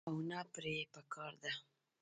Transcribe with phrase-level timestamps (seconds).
[0.07, 1.51] او نۀ پرې پکار ده-